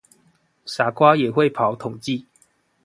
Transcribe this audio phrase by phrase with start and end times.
[0.65, 2.25] 傻瓜也會跑統計